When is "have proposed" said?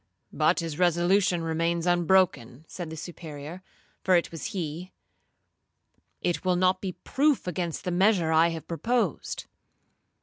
8.47-9.45